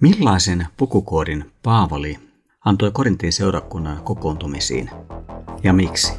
[0.00, 2.18] Millaisen pukukoodin Paavali
[2.64, 4.90] antoi Korintin seurakunnan kokoontumisiin
[5.62, 6.12] ja miksi?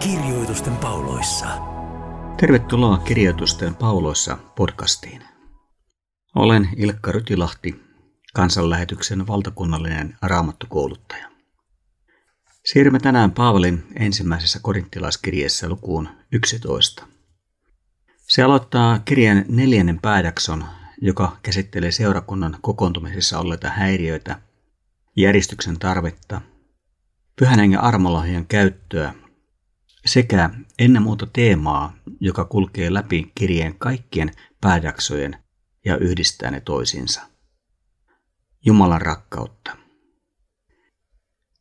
[0.00, 1.46] Kirjoitusten pauloissa.
[2.36, 5.22] Tervetuloa Kirjoitusten pauloissa podcastiin.
[6.34, 7.80] Olen Ilkka Rytilahti,
[8.34, 11.39] kansanlähetyksen valtakunnallinen raamattukouluttaja.
[12.72, 17.06] Siirrymme tänään Paavalin ensimmäisessä korinttilaiskirjeessä lukuun 11.
[18.16, 20.64] Se aloittaa kirjan neljännen pääjakson,
[21.00, 24.40] joka käsittelee seurakunnan kokoontumisessa olleita häiriöitä,
[25.16, 26.40] järjestyksen tarvetta,
[27.38, 29.14] pyhän hengen armolohjan käyttöä
[30.06, 34.30] sekä ennen muuta teemaa, joka kulkee läpi kirjeen kaikkien
[34.60, 35.36] pääjaksojen
[35.84, 37.22] ja yhdistää ne toisiinsa.
[38.64, 39.79] Jumalan rakkautta.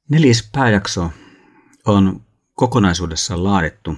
[0.10, 1.12] Neljäs pääjakso
[1.86, 2.22] on
[2.54, 3.98] kokonaisuudessaan laadittu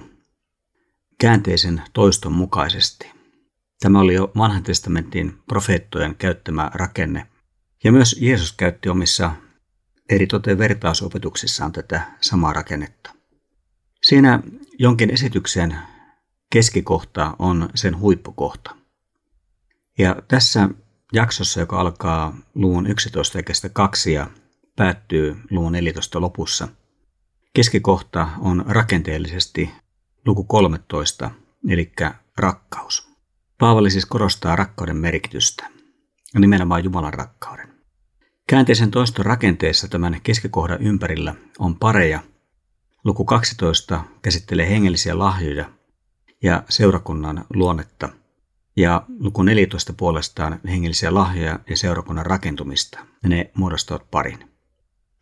[1.20, 3.10] käänteisen toiston mukaisesti.
[3.80, 7.26] Tämä oli jo vanhan testamentin profeettojen käyttämä rakenne,
[7.84, 9.32] ja myös Jeesus käytti omissa
[10.08, 13.14] eri toteen vertausopetuksissaan tätä samaa rakennetta.
[14.02, 14.40] Siinä
[14.78, 15.76] jonkin esityksen
[16.50, 18.76] keskikohta on sen huippukohta.
[19.98, 20.68] Ja tässä
[21.12, 24.30] jaksossa, joka alkaa luvun 11 ja 2 ja
[24.76, 26.68] päättyy luvun 14 lopussa.
[27.54, 29.70] Keskikohta on rakenteellisesti
[30.26, 31.30] luku 13,
[31.68, 31.92] eli
[32.36, 33.12] rakkaus.
[33.58, 35.66] Paavali siis korostaa rakkauden merkitystä,
[36.34, 37.68] ja nimenomaan Jumalan rakkauden.
[38.48, 42.20] Käänteisen toiston rakenteessa tämän keskikohdan ympärillä on pareja.
[43.04, 45.70] Luku 12 käsittelee hengellisiä lahjoja
[46.42, 48.08] ja seurakunnan luonnetta,
[48.76, 52.98] ja luku 14 puolestaan hengellisiä lahjoja ja seurakunnan rakentumista.
[53.26, 54.51] Ne muodostavat parin.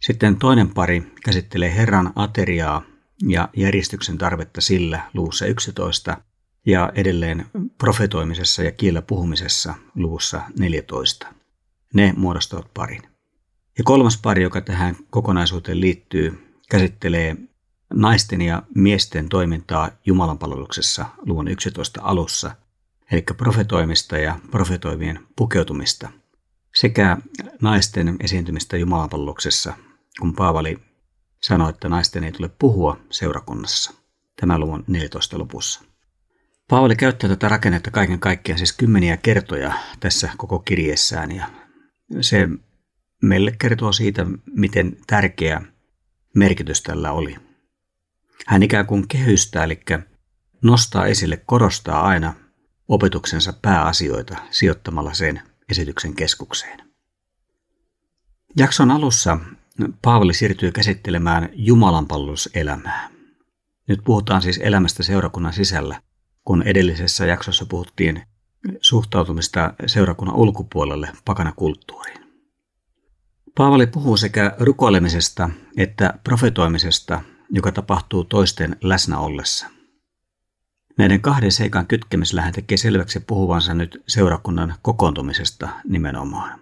[0.00, 2.82] Sitten toinen pari käsittelee Herran ateriaa
[3.28, 6.16] ja järjestyksen tarvetta sillä luvussa 11
[6.66, 7.46] ja edelleen
[7.78, 11.26] profetoimisessa ja kiellä puhumisessa luvussa 14.
[11.94, 13.02] Ne muodostavat parin.
[13.78, 17.36] Ja kolmas pari, joka tähän kokonaisuuteen liittyy, käsittelee
[17.94, 22.50] naisten ja miesten toimintaa Jumalan palveluksessa luvun 11 alussa,
[23.12, 26.08] eli profetoimista ja profetoivien pukeutumista,
[26.74, 27.16] sekä
[27.60, 29.74] naisten esiintymistä Jumalan palveluksessa
[30.20, 30.78] kun Paavali
[31.42, 33.94] sanoi, että naisten ei tule puhua seurakunnassa.
[34.40, 35.80] Tämä luvun 14 lopussa.
[36.68, 41.46] Paavali käyttää tätä rakennetta kaiken kaikkiaan siis kymmeniä kertoja tässä koko kirjeessään ja
[42.20, 42.48] se
[43.22, 45.62] meille kertoo siitä, miten tärkeä
[46.34, 47.36] merkitys tällä oli.
[48.46, 49.80] Hän ikään kuin kehystää, eli
[50.62, 52.34] nostaa esille, korostaa aina
[52.88, 56.80] opetuksensa pääasioita sijoittamalla sen esityksen keskukseen.
[58.56, 59.38] Jakson alussa
[60.02, 63.10] Paavali siirtyy käsittelemään Jumalan palveluselämää.
[63.88, 66.02] Nyt puhutaan siis elämästä seurakunnan sisällä,
[66.44, 68.22] kun edellisessä jaksossa puhuttiin
[68.80, 72.20] suhtautumista seurakunnan ulkopuolelle pakanakulttuuriin.
[73.54, 79.66] Paavali puhuu sekä rukoilemisesta että profetoimisesta, joka tapahtuu toisten läsnä ollessa.
[80.98, 86.60] Näiden kahden seikan kytkemisellä hän tekee selväksi puhuvansa nyt seurakunnan kokoontumisesta nimenomaan.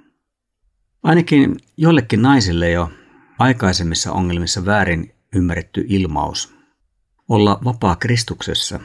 [1.02, 2.90] Ainakin jollekin naisille jo
[3.38, 6.58] aikaisemmissa ongelmissa väärin ymmärretty ilmaus
[7.28, 8.80] olla vapaa Kristuksessa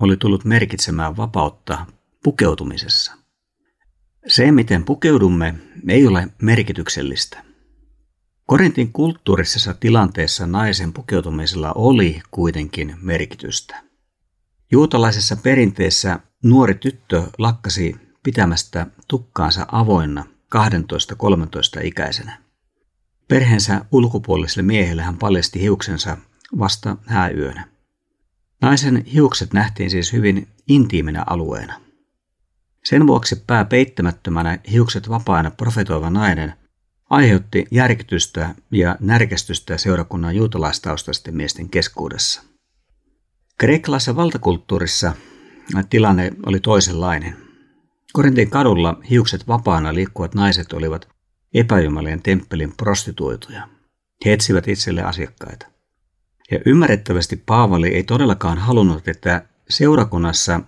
[0.00, 1.86] oli tullut merkitsemään vapautta
[2.22, 3.12] pukeutumisessa.
[4.26, 5.54] Se, miten pukeudumme,
[5.88, 7.44] ei ole merkityksellistä.
[8.46, 13.82] Korintin kulttuurisessa tilanteessa naisen pukeutumisella oli kuitenkin merkitystä.
[14.72, 20.24] Juutalaisessa perinteessä nuori tyttö lakkasi pitämästä tukkaansa avoinna
[21.80, 22.45] 12-13 ikäisenä.
[23.28, 26.16] Perheensä ulkopuoliselle miehelle hän paljasti hiuksensa
[26.58, 27.68] vasta hääyönä.
[28.62, 31.80] Naisen hiukset nähtiin siis hyvin intiiminä alueena.
[32.84, 36.54] Sen vuoksi pää peittämättömänä hiukset vapaana profetoiva nainen
[37.10, 42.42] aiheutti järkytystä ja närkästystä seurakunnan juutalaistaustaisten miesten keskuudessa.
[43.58, 45.12] Kreikkalaisessa valtakulttuurissa
[45.90, 47.36] tilanne oli toisenlainen.
[48.12, 51.15] Korintin kadulla hiukset vapaana liikkuvat naiset olivat
[51.60, 53.68] epäjumalien temppelin prostituoituja.
[54.24, 55.66] He etsivät itselle asiakkaita.
[56.50, 60.60] Ja ymmärrettävästi Paavali ei todellakaan halunnut, että seurakunnassa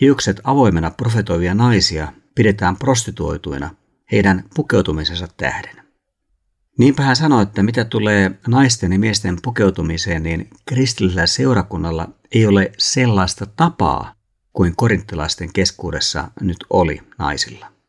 [0.00, 3.74] hiukset avoimena profetoivia naisia pidetään prostituoituina
[4.12, 5.84] heidän pukeutumisensa tähden.
[6.78, 12.72] Niinpä hän sanoi, että mitä tulee naisten ja miesten pukeutumiseen, niin kristillisellä seurakunnalla ei ole
[12.78, 14.14] sellaista tapaa
[14.52, 17.79] kuin korinttilaisten keskuudessa nyt oli naisilla.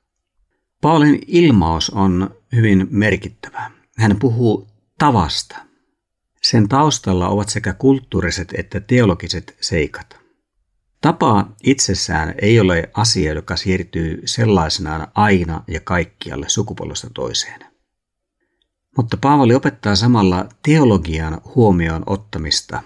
[0.81, 3.72] Paulin ilmaus on hyvin merkittävä.
[3.98, 4.68] Hän puhuu
[4.98, 5.57] tavasta.
[6.42, 10.18] Sen taustalla ovat sekä kulttuuriset että teologiset seikat.
[11.01, 17.66] Tapa itsessään ei ole asia, joka siirtyy sellaisenaan aina ja kaikkialle sukupolvesta toiseen.
[18.98, 22.84] Mutta Paavali opettaa samalla teologian huomioon ottamista,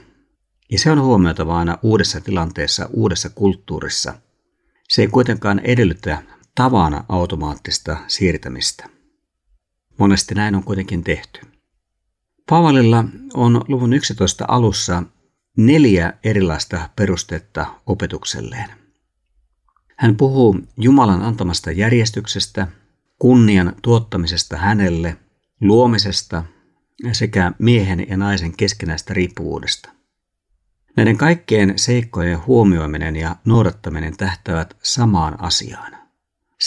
[0.71, 4.13] ja se on huomioitava aina uudessa tilanteessa, uudessa kulttuurissa.
[4.89, 6.24] Se ei kuitenkaan edellytä
[6.56, 8.90] tavana automaattista siirtämistä.
[9.98, 11.42] Monesti näin on kuitenkin tehty.
[12.50, 15.04] Paavalilla on luvun 11 alussa
[15.57, 18.69] neljä erilaista perustetta opetukselleen.
[19.98, 22.68] Hän puhuu Jumalan antamasta järjestyksestä,
[23.19, 25.18] kunnian tuottamisesta hänelle,
[25.62, 26.44] luomisesta
[27.12, 29.90] sekä miehen ja naisen keskenäistä riippuvuudesta.
[30.98, 36.05] Näiden kaikkien seikkojen huomioiminen ja noudattaminen tähtävät samaan asiaan.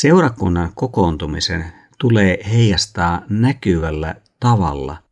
[0.00, 1.64] Seurakunnan kokoontumisen
[2.00, 5.02] tulee heijastaa näkyvällä tavalla,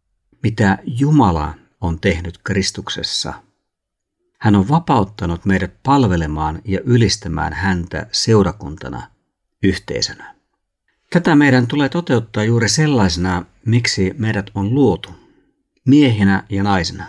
[0.43, 3.35] mitä Jumala on tehnyt Kristuksessa.
[4.39, 9.03] Hän on vapauttanut meidät palvelemaan ja ylistämään häntä seurakuntana,
[9.63, 10.35] yhteisönä.
[11.11, 15.11] Tätä meidän tulee toteuttaa juuri sellaisena, miksi meidät on luotu,
[15.87, 17.05] miehinä ja naisina.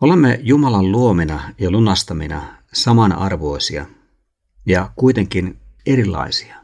[0.00, 2.42] Olemme Jumalan luomina ja lunastamina
[2.72, 3.86] samanarvoisia
[4.66, 6.59] ja kuitenkin erilaisia.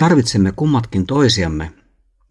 [0.00, 1.72] Tarvitsemme kummatkin toisiamme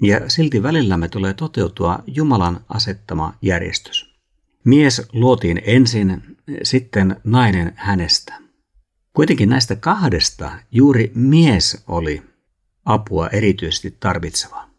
[0.01, 4.19] ja silti välillämme tulee toteutua Jumalan asettama järjestys.
[4.65, 8.33] Mies luotiin ensin, sitten nainen hänestä.
[9.13, 12.23] Kuitenkin näistä kahdesta juuri mies oli
[12.85, 14.69] apua erityisesti tarvitseva.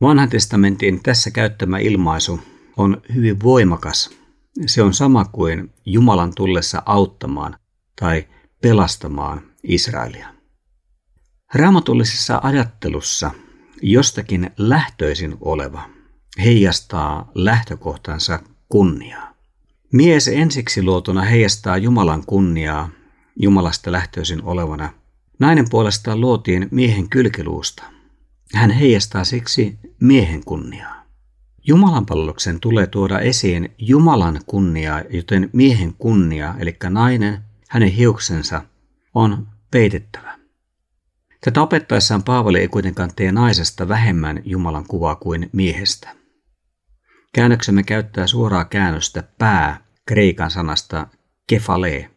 [0.00, 2.40] Vanhan testamentin tässä käyttämä ilmaisu
[2.76, 4.10] on hyvin voimakas.
[4.66, 7.56] Se on sama kuin Jumalan tullessa auttamaan
[8.00, 8.26] tai
[8.62, 10.35] pelastamaan Israelia.
[11.54, 13.30] Raamatullisessa ajattelussa
[13.82, 15.82] jostakin lähtöisin oleva
[16.44, 19.34] heijastaa lähtökohtansa kunniaa.
[19.92, 22.88] Mies ensiksi luotuna heijastaa Jumalan kunniaa
[23.36, 24.92] Jumalasta lähtöisin olevana.
[25.38, 27.82] Nainen puolestaan luotiin miehen kylkiluusta.
[28.54, 31.06] Hän heijastaa siksi miehen kunniaa.
[31.66, 37.38] Jumalan palveluksen tulee tuoda esiin Jumalan kunniaa, joten miehen kunnia, eli nainen,
[37.68, 38.62] hänen hiuksensa,
[39.14, 40.35] on peitettävä.
[41.46, 46.16] Tätä opettaessaan Paavali ei kuitenkaan tee naisesta vähemmän Jumalan kuvaa kuin miehestä.
[47.32, 51.06] Käännöksemme käyttää suoraa käännöstä pää kreikan sanasta
[51.46, 52.10] kefale.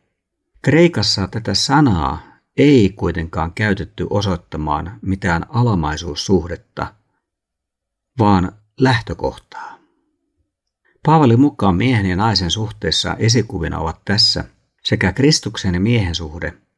[0.61, 2.21] Kreikassa tätä sanaa
[2.57, 6.93] ei kuitenkaan käytetty osoittamaan mitään alamaisuussuhdetta,
[8.19, 9.79] vaan lähtökohtaa.
[11.05, 14.45] Paavalin mukaan miehen ja naisen suhteessa esikuvina ovat tässä
[14.83, 16.53] sekä Kristuksen ja miehen suhde–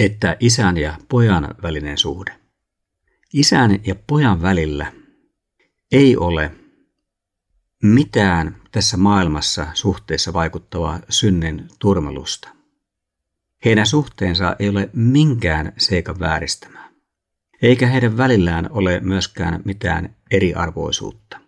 [0.00, 2.36] että isän ja pojan välinen suhde.
[3.32, 4.92] Isän ja pojan välillä
[5.92, 6.52] ei ole
[7.82, 12.48] mitään tässä maailmassa suhteessa vaikuttavaa synnen turmelusta.
[13.64, 16.90] Heidän suhteensa ei ole minkään seikan vääristämää,
[17.62, 21.40] eikä heidän välillään ole myöskään mitään eriarvoisuutta.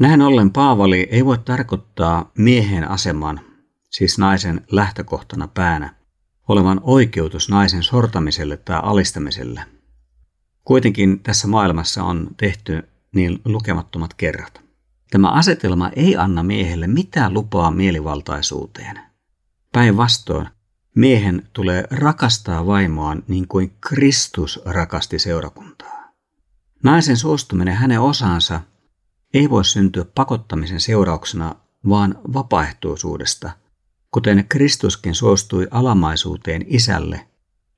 [0.00, 3.40] Näin ollen Paavali ei voi tarkoittaa miehen aseman,
[3.90, 5.95] siis naisen lähtökohtana päänä,
[6.48, 9.64] olevan oikeutus naisen sortamiselle tai alistamiselle.
[10.64, 12.82] Kuitenkin tässä maailmassa on tehty
[13.14, 14.60] niin lukemattomat kerrat.
[15.10, 19.00] Tämä asetelma ei anna miehelle mitään lupaa mielivaltaisuuteen.
[19.72, 20.48] Päinvastoin,
[20.94, 26.12] miehen tulee rakastaa vaimoaan niin kuin Kristus rakasti seurakuntaa.
[26.84, 28.60] Naisen suostuminen hänen osaansa
[29.34, 31.54] ei voi syntyä pakottamisen seurauksena,
[31.88, 33.50] vaan vapaaehtoisuudesta–
[34.10, 37.26] kuten Kristuskin suostui alamaisuuteen isälle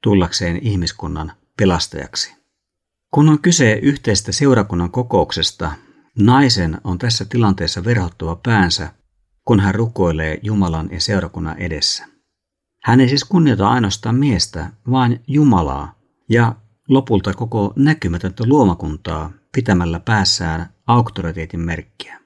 [0.03, 2.35] tullakseen ihmiskunnan pelastajaksi.
[3.11, 5.73] Kun on kyse yhteistä seurakunnan kokouksesta,
[6.19, 8.93] naisen on tässä tilanteessa verhottava päänsä,
[9.45, 12.07] kun hän rukoilee Jumalan ja seurakunnan edessä.
[12.85, 16.55] Hän ei siis kunnioita ainoastaan miestä, vaan Jumalaa ja
[16.89, 22.21] lopulta koko näkymätöntä luomakuntaa pitämällä päässään auktoriteetin merkkiä.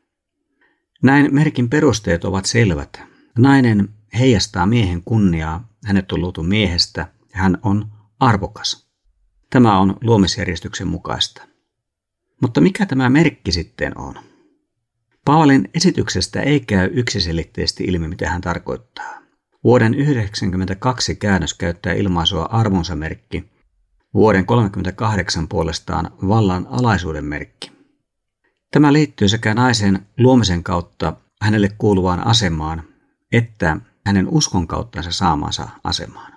[1.02, 3.11] Näin merkin perusteet ovat selvät.
[3.38, 8.86] Nainen heijastaa miehen kunniaa, hänet on luotu miehestä ja hän on arvokas.
[9.50, 11.42] Tämä on luomisjärjestyksen mukaista.
[12.42, 14.14] Mutta mikä tämä merkki sitten on?
[15.24, 19.22] Paavalin esityksestä ei käy yksiselitteisesti ilmi, mitä hän tarkoittaa.
[19.64, 23.50] Vuoden 1992 käännös käyttää ilmaisua arvonsa merkki,
[24.14, 27.72] vuoden 38 puolestaan vallan alaisuuden merkki.
[28.70, 32.91] Tämä liittyy sekä naisen luomisen kautta hänelle kuuluvaan asemaan
[33.32, 36.32] että hänen uskon kauttansa saamansa asemaan.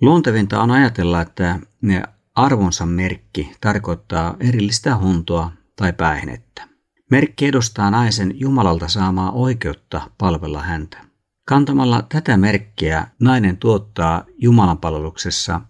[0.00, 2.02] Luontevinta on ajatella, että ne
[2.34, 6.68] arvonsa merkki tarkoittaa erillistä huntoa tai päihnettä.
[7.10, 10.98] Merkki edustaa naisen Jumalalta saamaa oikeutta palvella häntä.
[11.44, 15.60] Kantamalla tätä merkkiä nainen tuottaa Jumalan palveluksessa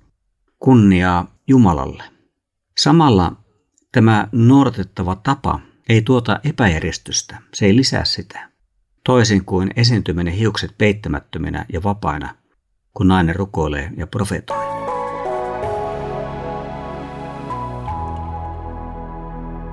[0.59, 2.05] kunniaa Jumalalle.
[2.79, 3.37] Samalla
[3.93, 8.50] tämä noudatettava tapa ei tuota epäjärjestystä, se ei lisää sitä.
[9.05, 12.35] Toisin kuin esiintyminen hiukset peittämättöminä ja vapaina,
[12.95, 14.71] kun nainen rukoilee ja profetoi.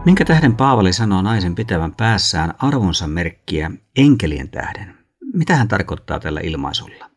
[0.05, 4.97] Minkä tähden Paavali sanoo naisen pitävän päässään arvonsa merkkiä enkelien tähden?
[5.33, 7.09] Mitä hän tarkoittaa tällä ilmaisulla?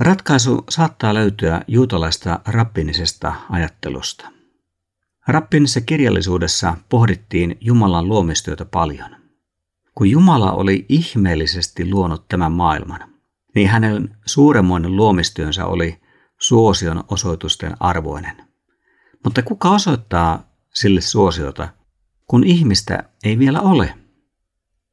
[0.00, 4.28] Ratkaisu saattaa löytyä juutalaista rappinisesta ajattelusta.
[5.28, 9.23] Rappinisessa kirjallisuudessa pohdittiin Jumalan luomistyötä paljon.
[9.94, 13.00] Kun Jumala oli ihmeellisesti luonut tämän maailman,
[13.54, 16.00] niin hänen suuremmoinen luomistyönsä oli
[16.40, 18.36] suosion osoitusten arvoinen.
[19.24, 21.68] Mutta kuka osoittaa sille suosiota,
[22.26, 23.94] kun ihmistä ei vielä ole?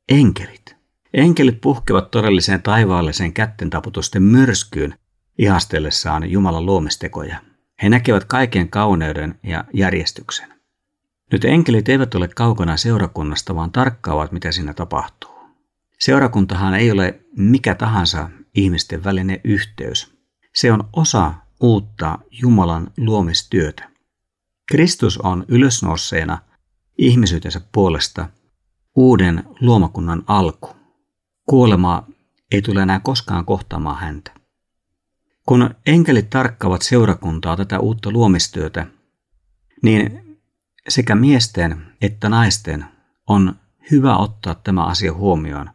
[0.10, 0.76] Enkelit.
[1.14, 4.96] Enkelit puhkevat todelliseen taivaalliseen kättentaputusten myrskyyn
[5.38, 7.40] ihastellessaan Jumalan luomistekoja.
[7.84, 10.61] He näkevät kaiken kauneuden ja järjestyksen.
[11.32, 15.32] Nyt enkelit eivät ole kaukana seurakunnasta, vaan tarkkaavat, mitä siinä tapahtuu.
[16.00, 20.14] Seurakuntahan ei ole mikä tahansa ihmisten välinen yhteys.
[20.56, 23.90] Se on osa uutta Jumalan luomistyötä.
[24.72, 26.38] Kristus on ylösnouseena
[26.98, 28.30] ihmisyytensä puolesta
[28.96, 30.70] uuden luomakunnan alku.
[31.46, 32.08] Kuolema
[32.52, 34.32] ei tule enää koskaan kohtaamaan häntä.
[35.46, 38.88] Kun enkelit tarkkaavat seurakuntaa tätä uutta luomistyötä,
[39.84, 40.31] niin
[40.90, 42.86] sekä miesten että naisten
[43.28, 43.56] on
[43.92, 45.70] hyvä ottaa tämä asia huomioon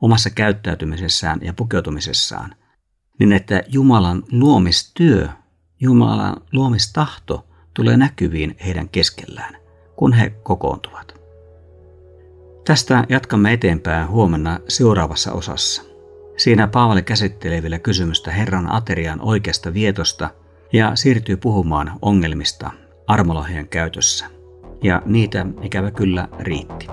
[0.00, 2.54] omassa käyttäytymisessään ja pukeutumisessaan,
[3.18, 5.28] niin että Jumalan luomistyö,
[5.80, 9.56] Jumalan luomistahto tulee näkyviin heidän keskellään,
[9.96, 11.14] kun he kokoontuvat.
[12.64, 15.82] Tästä jatkamme eteenpäin huomenna seuraavassa osassa.
[16.36, 20.30] Siinä Paavali käsittelee vielä kysymystä Herran aterian oikeasta vietosta
[20.72, 22.70] ja siirtyy puhumaan ongelmista
[23.06, 24.35] armolahjan käytössä.
[24.86, 26.86] Ja niitä ikävä kyllä riitti.